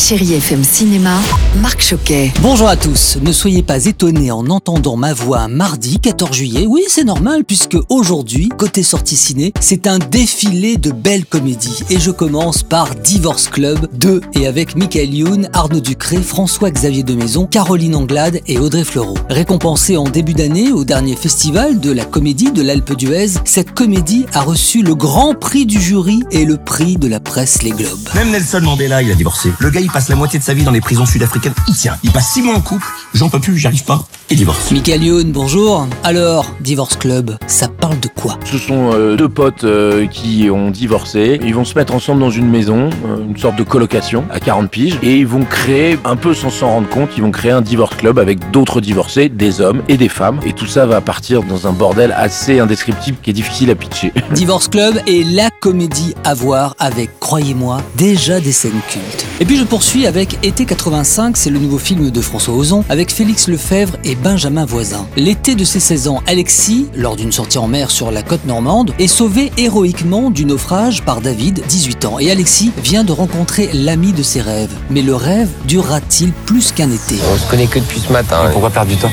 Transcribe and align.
Chérie 0.00 0.32
FM 0.32 0.64
Cinéma, 0.64 1.18
Marc 1.60 1.82
Choquet. 1.82 2.32
Bonjour 2.40 2.68
à 2.68 2.76
tous, 2.76 3.18
ne 3.20 3.32
soyez 3.32 3.62
pas 3.62 3.84
étonnés 3.84 4.30
en 4.30 4.46
entendant 4.48 4.96
ma 4.96 5.12
voix 5.12 5.46
mardi 5.46 6.00
14 6.00 6.32
juillet. 6.34 6.64
Oui, 6.66 6.84
c'est 6.88 7.04
normal 7.04 7.44
puisque 7.44 7.76
aujourd'hui, 7.90 8.48
côté 8.48 8.82
sortie 8.82 9.14
ciné, 9.14 9.52
c'est 9.60 9.86
un 9.86 9.98
défilé 9.98 10.78
de 10.78 10.90
belles 10.90 11.26
comédies. 11.26 11.84
Et 11.90 12.00
je 12.00 12.10
commence 12.10 12.62
par 12.62 12.94
Divorce 12.94 13.48
Club 13.48 13.88
2 13.92 14.22
et 14.34 14.46
avec 14.46 14.74
Michael 14.74 15.14
Youn, 15.14 15.50
Arnaud 15.52 15.80
Ducré, 15.80 16.16
François-Xavier 16.16 17.02
de 17.02 17.14
Maison, 17.14 17.46
Caroline 17.46 17.94
Anglade 17.94 18.40
et 18.46 18.58
Audrey 18.58 18.84
Fleurot. 18.84 19.18
Récompensée 19.28 19.98
en 19.98 20.04
début 20.04 20.34
d'année 20.34 20.72
au 20.72 20.84
dernier 20.84 21.14
festival 21.14 21.78
de 21.78 21.92
la 21.92 22.06
comédie 22.06 22.52
de 22.52 22.62
l'Alpe 22.62 22.96
d'Huez, 22.96 23.32
cette 23.44 23.72
comédie 23.74 24.24
a 24.32 24.40
reçu 24.40 24.82
le 24.82 24.94
grand 24.94 25.34
prix 25.34 25.66
du 25.66 25.80
jury 25.80 26.22
et 26.30 26.46
le 26.46 26.56
prix 26.56 26.96
de 26.96 27.06
la 27.06 27.20
presse 27.20 27.62
Les 27.62 27.72
Globes. 27.72 28.08
Même 28.14 28.30
Nelson 28.30 28.62
Mandela, 28.62 29.02
il 29.02 29.12
a 29.12 29.14
divorcé. 29.14 29.52
Le 29.58 29.68
gars, 29.68 29.80
il 29.80 29.89
passe 29.90 30.08
la 30.08 30.16
moitié 30.16 30.38
de 30.38 30.44
sa 30.44 30.54
vie 30.54 30.64
dans 30.64 30.70
les 30.70 30.80
prisons 30.80 31.06
sud-africaines. 31.06 31.54
Il 31.68 31.74
tient. 31.74 31.96
Il 32.02 32.10
passe 32.10 32.32
six 32.32 32.42
mois 32.42 32.54
en 32.54 32.60
couple. 32.60 32.86
J'en 33.14 33.28
peux 33.28 33.40
plus, 33.40 33.58
j'y 33.58 33.66
arrive 33.66 33.84
pas. 33.84 34.06
Et 34.32 34.36
divorce. 34.36 34.70
Michael 34.70 35.02
Youn, 35.02 35.32
bonjour. 35.32 35.88
Alors, 36.04 36.54
Divorce 36.60 36.94
Club, 36.94 37.36
ça 37.48 37.66
parle 37.66 37.98
de 37.98 38.06
quoi? 38.06 38.38
Ce 38.44 38.58
sont 38.58 38.92
euh, 38.92 39.16
deux 39.16 39.28
potes 39.28 39.64
euh, 39.64 40.06
qui 40.06 40.48
ont 40.50 40.70
divorcé. 40.70 41.40
Ils 41.42 41.52
vont 41.52 41.64
se 41.64 41.74
mettre 41.74 41.92
ensemble 41.96 42.20
dans 42.20 42.30
une 42.30 42.48
maison, 42.48 42.90
euh, 43.08 43.24
une 43.28 43.36
sorte 43.36 43.56
de 43.56 43.64
colocation 43.64 44.24
à 44.30 44.38
40 44.38 44.70
piges, 44.70 44.96
et 45.02 45.16
ils 45.16 45.26
vont 45.26 45.44
créer, 45.44 45.98
un 46.04 46.14
peu 46.14 46.32
sans 46.32 46.50
s'en 46.50 46.68
rendre 46.68 46.88
compte, 46.88 47.08
ils 47.16 47.24
vont 47.24 47.32
créer 47.32 47.50
un 47.50 47.60
divorce 47.60 47.96
club 47.96 48.20
avec 48.20 48.52
d'autres 48.52 48.80
divorcés, 48.80 49.28
des 49.28 49.60
hommes 49.60 49.82
et 49.88 49.96
des 49.96 50.08
femmes. 50.08 50.38
Et 50.46 50.52
tout 50.52 50.66
ça 50.66 50.86
va 50.86 51.00
partir 51.00 51.42
dans 51.42 51.66
un 51.66 51.72
bordel 51.72 52.14
assez 52.16 52.60
indescriptible 52.60 53.18
qui 53.20 53.30
est 53.30 53.34
difficile 53.34 53.68
à 53.70 53.74
pitcher. 53.74 54.12
Divorce 54.30 54.68
Club 54.68 54.94
est 55.08 55.28
la 55.28 55.50
comédie 55.50 56.14
à 56.22 56.34
voir 56.34 56.76
avec, 56.78 57.18
croyez-moi, 57.18 57.78
déjà 57.96 58.38
des 58.38 58.52
scènes 58.52 58.80
cultes. 58.88 59.26
Et 59.40 59.44
puis 59.44 59.56
je 59.56 59.64
poursuis 59.64 60.06
avec 60.06 60.38
Été 60.44 60.66
85, 60.66 61.36
c'est 61.36 61.50
le 61.50 61.58
nouveau 61.58 61.78
film 61.78 62.12
de 62.12 62.20
François 62.20 62.54
Ozon, 62.54 62.84
avec 62.88 63.10
Félix 63.10 63.48
Lefebvre 63.48 63.96
et 64.04 64.19
Benjamin 64.22 64.64
Voisin. 64.64 65.06
L'été 65.16 65.54
de 65.54 65.64
ses 65.64 65.80
16 65.80 66.08
ans, 66.08 66.22
Alexis, 66.26 66.86
lors 66.94 67.16
d'une 67.16 67.32
sortie 67.32 67.58
en 67.58 67.66
mer 67.66 67.90
sur 67.90 68.10
la 68.10 68.22
côte 68.22 68.44
normande, 68.46 68.92
est 68.98 69.06
sauvé 69.06 69.52
héroïquement 69.56 70.30
du 70.30 70.44
naufrage 70.44 71.02
par 71.02 71.20
David, 71.20 71.62
18 71.68 72.04
ans. 72.04 72.18
Et 72.18 72.30
Alexis 72.30 72.72
vient 72.82 73.04
de 73.04 73.12
rencontrer 73.12 73.70
l'ami 73.72 74.12
de 74.12 74.22
ses 74.22 74.40
rêves. 74.40 74.74
Mais 74.90 75.02
le 75.02 75.14
rêve 75.14 75.48
durera-t-il 75.64 76.32
plus 76.32 76.72
qu'un 76.72 76.90
été? 76.90 77.16
On 77.32 77.38
se 77.38 77.50
connaît 77.50 77.66
que 77.66 77.78
depuis 77.78 78.00
ce 78.00 78.12
matin. 78.12 78.48
Pourquoi 78.52 78.70
perdre 78.70 78.90
du 78.90 78.96
temps? 78.96 79.10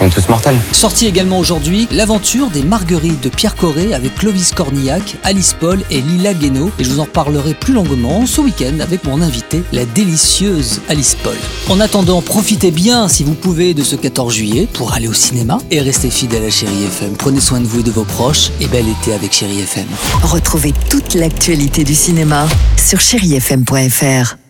On 0.00 0.06
est 0.06 0.10
tous 0.10 0.28
mortels. 0.28 0.56
Sorti 0.72 1.06
également 1.06 1.38
aujourd'hui, 1.38 1.88
l'aventure 1.90 2.50
des 2.50 2.62
Marguerites 2.62 3.22
de 3.22 3.28
Pierre 3.28 3.56
Corré 3.56 3.94
avec 3.94 4.14
Clovis 4.14 4.52
Cornillac, 4.52 5.16
Alice 5.24 5.56
Paul 5.58 5.80
et 5.90 6.00
Lila 6.00 6.34
Guénaud. 6.34 6.70
Et 6.78 6.84
je 6.84 6.90
vous 6.90 7.00
en 7.00 7.04
reparlerai 7.04 7.54
plus 7.54 7.74
longuement 7.74 8.24
ce 8.26 8.40
week-end 8.40 8.78
avec 8.80 9.04
mon 9.04 9.20
invité, 9.20 9.62
la 9.72 9.84
délicieuse 9.84 10.80
Alice 10.88 11.16
Paul. 11.22 11.36
En 11.68 11.80
attendant, 11.80 12.22
profitez 12.22 12.70
bien 12.70 13.08
si 13.08 13.24
vous 13.24 13.34
pouvez 13.34 13.74
de 13.74 13.82
ce 13.82 13.96
14 13.96 14.32
juillet 14.32 14.68
pour 14.72 14.92
aller 14.92 15.08
au 15.08 15.14
cinéma 15.14 15.58
et 15.70 15.80
restez 15.80 16.10
fidèle 16.10 16.44
à 16.44 16.50
Chérie 16.50 16.84
FM. 16.84 17.14
Prenez 17.18 17.40
soin 17.40 17.60
de 17.60 17.66
vous 17.66 17.80
et 17.80 17.82
de 17.82 17.90
vos 17.90 18.04
proches 18.04 18.50
et 18.60 18.68
bel 18.68 18.86
été 18.88 19.12
avec 19.14 19.32
Chérie 19.32 19.60
FM. 19.60 19.86
Retrouvez 20.22 20.72
toute 20.90 21.14
l'actualité 21.14 21.82
du 21.82 21.94
cinéma 21.94 22.46
sur 22.76 23.00
chérifm.fr. 23.00 24.47